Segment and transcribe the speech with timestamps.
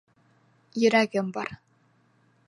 [0.83, 1.51] Йөрәгем бар.